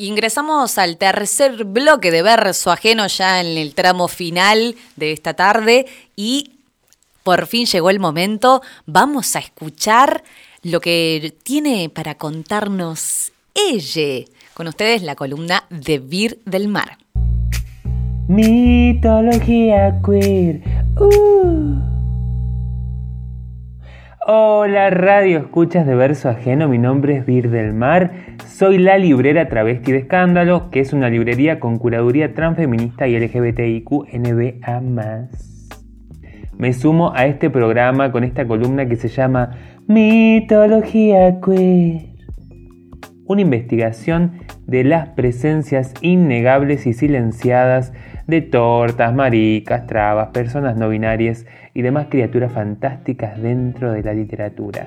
[0.00, 5.86] Ingresamos al tercer bloque de verso ajeno ya en el tramo final de esta tarde
[6.14, 6.52] y
[7.24, 8.62] por fin llegó el momento.
[8.86, 10.22] Vamos a escuchar
[10.62, 14.24] lo que tiene para contarnos ella.
[14.54, 16.96] Con ustedes la columna de Vir del Mar.
[18.28, 20.62] Mitología queer.
[20.96, 21.87] Uh.
[24.30, 28.12] Hola radio escuchas de verso ajeno, mi nombre es Vir del Mar,
[28.46, 33.90] soy la librera travesti de escándalo, que es una librería con curaduría transfeminista y LGBTIQ
[34.12, 35.28] NBA+.
[36.58, 39.52] Me sumo a este programa con esta columna que se llama
[39.86, 42.02] Mitología Queer.
[43.24, 47.94] Una investigación de las presencias innegables y silenciadas
[48.28, 54.86] de tortas, maricas, trabas, personas no binarias y demás criaturas fantásticas dentro de la literatura.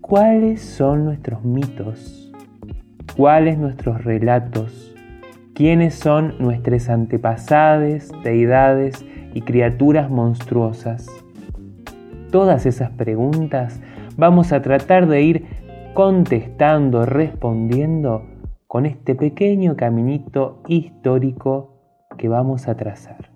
[0.00, 2.32] ¿Cuáles son nuestros mitos?
[3.14, 4.96] ¿Cuáles nuestros relatos?
[5.52, 11.06] ¿Quiénes son nuestros antepasados, deidades y criaturas monstruosas?
[12.30, 13.82] Todas esas preguntas
[14.16, 15.44] vamos a tratar de ir
[15.92, 18.24] contestando, respondiendo
[18.66, 21.73] con este pequeño caminito histórico
[22.16, 23.30] que vamos a trazar.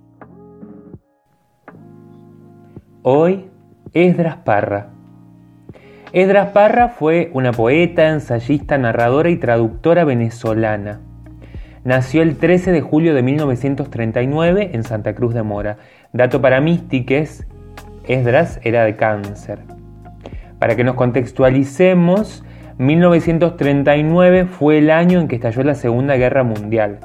[3.02, 3.50] Hoy,
[3.92, 4.90] Esdras Parra.
[6.12, 11.00] Esdras Parra fue una poeta, ensayista, narradora y traductora venezolana.
[11.84, 15.78] Nació el 13 de julio de 1939 en Santa Cruz de Mora.
[16.12, 17.46] Dato para místiques,
[18.06, 19.60] Esdras era de cáncer.
[20.58, 22.44] Para que nos contextualicemos,
[22.78, 27.00] 1939 fue el año en que estalló la Segunda Guerra Mundial.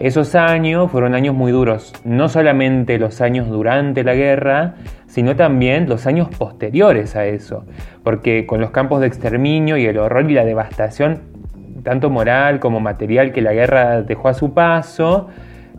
[0.00, 4.74] Esos años fueron años muy duros, no solamente los años durante la guerra,
[5.06, 7.64] sino también los años posteriores a eso,
[8.02, 11.20] porque con los campos de exterminio y el horror y la devastación,
[11.84, 15.28] tanto moral como material que la guerra dejó a su paso,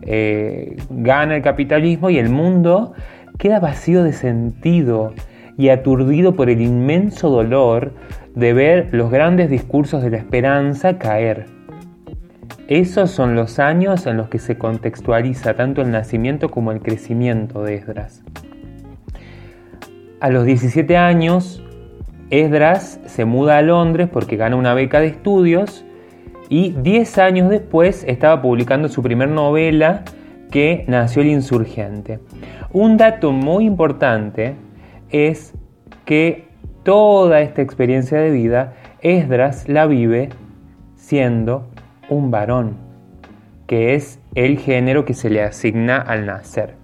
[0.00, 2.94] eh, gana el capitalismo y el mundo
[3.38, 5.12] queda vacío de sentido
[5.58, 7.92] y aturdido por el inmenso dolor
[8.34, 11.55] de ver los grandes discursos de la esperanza caer.
[12.68, 17.62] Esos son los años en los que se contextualiza tanto el nacimiento como el crecimiento
[17.62, 18.24] de Esdras.
[20.18, 21.62] A los 17 años,
[22.30, 25.84] Esdras se muda a Londres porque gana una beca de estudios
[26.48, 30.02] y 10 años después estaba publicando su primer novela
[30.50, 32.18] que nació el insurgente.
[32.72, 34.56] Un dato muy importante
[35.10, 35.54] es
[36.04, 36.48] que
[36.82, 40.30] toda esta experiencia de vida Esdras la vive
[40.96, 41.68] siendo
[42.08, 42.76] un varón,
[43.66, 46.74] que es el género que se le asigna al nacer.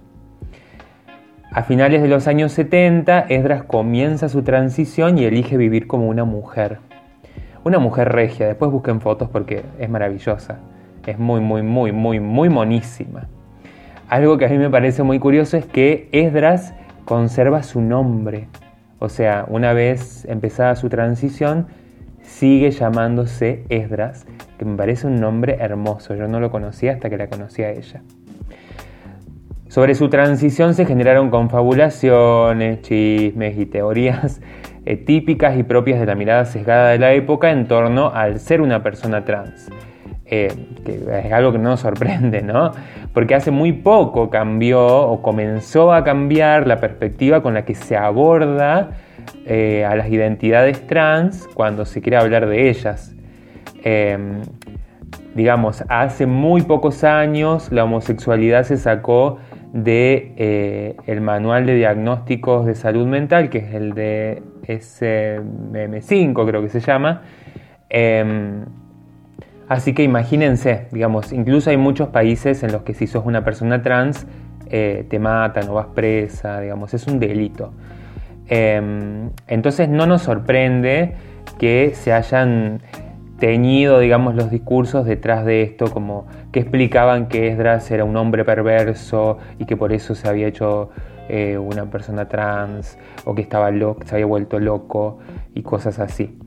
[1.51, 6.25] A finales de los años 70, Esdras comienza su transición y elige vivir como una
[6.25, 6.79] mujer.
[7.63, 10.57] Una mujer regia, después busquen fotos porque es maravillosa.
[11.05, 13.27] Es muy, muy, muy, muy, muy monísima.
[14.09, 16.73] Algo que a mí me parece muy curioso es que Esdras
[17.05, 18.47] conserva su nombre.
[18.99, 21.67] O sea, una vez empezada su transición,
[22.23, 24.25] sigue llamándose Esdras,
[24.57, 26.15] que me parece un nombre hermoso.
[26.15, 28.01] Yo no lo conocía hasta que la conocí a ella.
[29.67, 34.41] Sobre su transición se generaron confabulaciones, chismes y teorías
[34.85, 38.61] eh, típicas y propias de la mirada sesgada de la época en torno al ser
[38.61, 39.69] una persona trans.
[40.25, 40.53] Eh,
[40.85, 42.71] que es algo que no nos sorprende, ¿no?
[43.13, 47.97] Porque hace muy poco cambió o comenzó a cambiar la perspectiva con la que se
[47.97, 48.91] aborda
[49.45, 53.15] eh, a las identidades trans cuando se quiere hablar de ellas.
[53.83, 54.41] Em,
[55.35, 59.39] digamos, hace muy pocos años la homosexualidad se sacó
[59.73, 66.61] de eh, el manual de diagnósticos de salud mental, que es el de SM5 creo
[66.61, 67.23] que se llama.
[67.89, 68.65] Em,
[69.67, 73.81] así que imagínense, digamos, incluso hay muchos países en los que si sos una persona
[73.81, 74.27] trans
[74.69, 77.73] eh, te matan o vas presa, digamos, es un delito.
[78.47, 81.15] Em, entonces no nos sorprende
[81.57, 82.81] que se hayan
[83.39, 88.45] teñido, digamos, los discursos detrás de esto, como que explicaban que Esdras era un hombre
[88.45, 90.91] perverso y que por eso se había hecho
[91.29, 95.19] eh, una persona trans o que estaba loco, se había vuelto loco
[95.53, 96.37] y cosas así.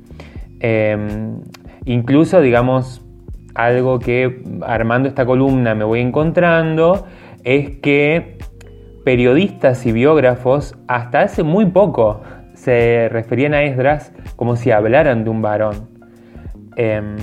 [0.61, 1.41] Em,
[1.85, 3.03] incluso, digamos,
[3.55, 7.07] algo que armando esta columna me voy encontrando
[7.43, 8.39] es que
[9.07, 12.23] periodistas y biógrafos hasta hace muy poco
[12.55, 15.89] se referían a Esdras como si hablaran de un varón.
[16.75, 17.15] Eh,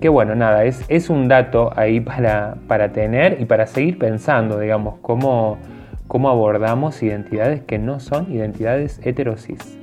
[0.00, 4.58] que bueno, nada, es, es un dato ahí para, para, tener y para seguir pensando,
[4.58, 5.58] digamos, cómo,
[6.08, 9.78] cómo abordamos identidades que no son identidades heterosis.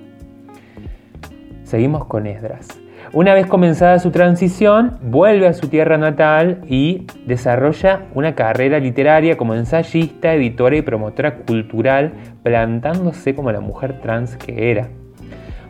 [1.69, 2.67] Seguimos con Esdras.
[3.13, 9.37] Una vez comenzada su transición, vuelve a su tierra natal y desarrolla una carrera literaria
[9.37, 14.87] como ensayista, editora y promotora cultural, plantándose como la mujer trans que era.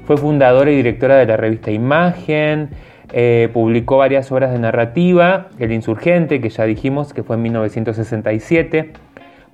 [0.05, 2.69] Fue fundadora y directora de la revista Imagen,
[3.11, 8.93] eh, publicó varias obras de narrativa, El Insurgente, que ya dijimos que fue en 1967,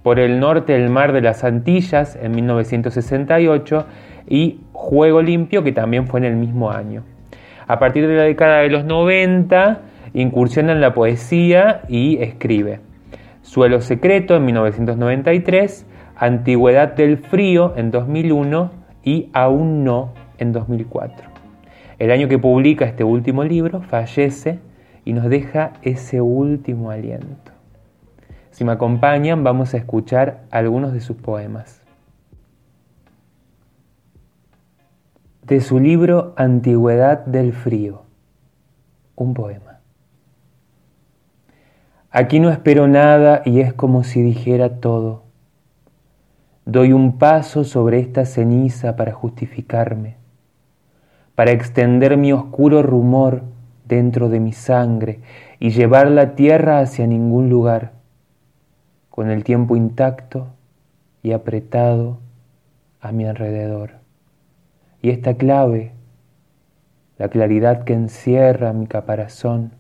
[0.03, 3.87] Por el Norte del Mar de las Antillas en 1968
[4.27, 7.03] y Juego Limpio, que también fue en el mismo año.
[7.67, 9.81] A partir de la década de los 90,
[10.13, 12.79] incursiona en la poesía y escribe.
[13.41, 15.85] Suelo Secreto en 1993,
[16.15, 18.71] Antigüedad del Frío en 2001
[19.03, 21.27] y Aún no en 2004.
[21.99, 24.59] El año que publica este último libro, fallece
[25.05, 27.51] y nos deja ese último aliento.
[28.51, 31.84] Si me acompañan, vamos a escuchar algunos de sus poemas.
[35.47, 38.01] De su libro Antigüedad del Frío,
[39.15, 39.79] un poema.
[42.09, 45.25] Aquí no espero nada y es como si dijera todo.
[46.65, 50.15] Doy un paso sobre esta ceniza para justificarme,
[51.35, 53.43] para extender mi oscuro rumor
[53.87, 55.19] dentro de mi sangre
[55.59, 57.91] y llevar la tierra hacia ningún lugar,
[59.11, 60.47] con el tiempo intacto
[61.21, 62.17] y apretado
[62.99, 64.04] a mi alrededor.
[65.05, 65.91] Y esta clave,
[67.19, 69.73] la claridad que encierra mi caparazón,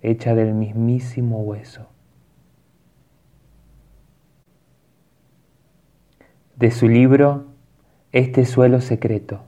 [0.00, 1.86] hecha del mismísimo hueso.
[6.56, 7.44] De su libro,
[8.10, 9.42] Este suelo secreto.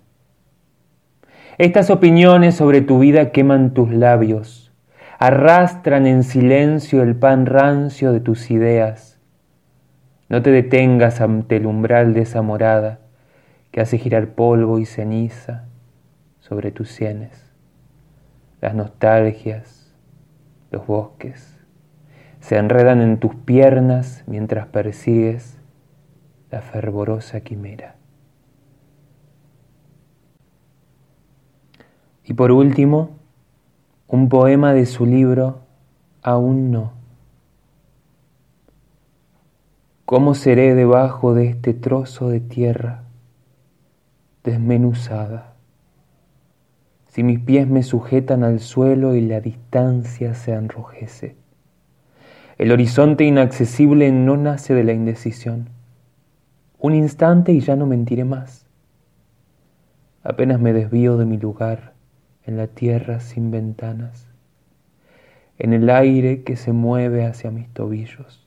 [1.58, 4.72] Estas opiniones sobre tu vida queman tus labios,
[5.18, 9.18] arrastran en silencio el pan rancio de tus ideas.
[10.28, 12.99] No te detengas ante el umbral de esa morada
[13.70, 15.64] que hace girar polvo y ceniza
[16.40, 17.52] sobre tus sienes,
[18.60, 19.94] las nostalgias,
[20.70, 21.58] los bosques,
[22.40, 25.58] se enredan en tus piernas mientras persigues
[26.50, 27.96] la fervorosa quimera.
[32.24, 33.18] Y por último,
[34.08, 35.60] un poema de su libro
[36.22, 36.92] Aún no.
[40.04, 43.04] ¿Cómo seré debajo de este trozo de tierra?
[44.44, 45.54] Desmenuzada.
[47.08, 51.36] Si mis pies me sujetan al suelo y la distancia se enrojece.
[52.56, 55.70] El horizonte inaccesible no nace de la indecisión.
[56.78, 58.66] Un instante y ya no mentiré más.
[60.22, 61.94] Apenas me desvío de mi lugar
[62.44, 64.28] en la tierra sin ventanas,
[65.58, 68.46] en el aire que se mueve hacia mis tobillos.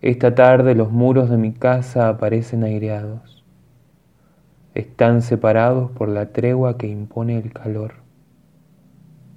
[0.00, 3.37] Esta tarde los muros de mi casa aparecen aireados
[4.74, 7.94] están separados por la tregua que impone el calor.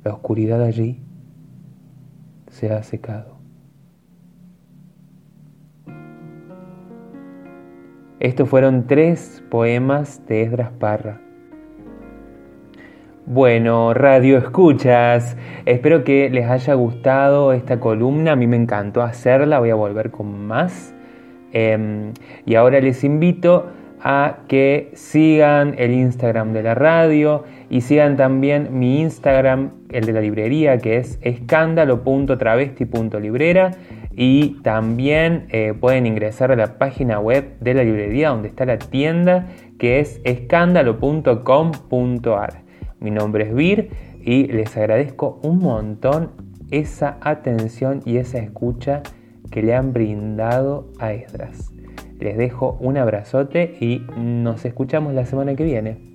[0.04, 1.02] La oscuridad allí
[2.48, 3.38] se ha secado.
[8.20, 11.20] Estos fueron tres poemas de Esdras Parra.
[13.26, 19.60] Bueno, radio escuchas, espero que les haya gustado esta columna, a mí me encantó hacerla,
[19.60, 20.94] voy a volver con más.
[21.54, 22.14] Em,
[22.46, 23.68] y ahora les invito
[24.04, 30.14] a que sigan el Instagram de la radio y sigan también mi Instagram, el de
[30.14, 33.72] la librería, que es escándalo.travesti.librera
[34.14, 38.78] y también eh, pueden ingresar a la página web de la librería donde está la
[38.78, 42.62] tienda, que es escándalo.com.ar.
[43.00, 43.90] Mi nombre es Vir
[44.24, 46.32] y les agradezco un montón
[46.72, 49.04] esa atención y esa escucha
[49.50, 51.72] que le han brindado a Esdras.
[52.22, 56.11] Les dejo un abrazote y nos escuchamos la semana que viene.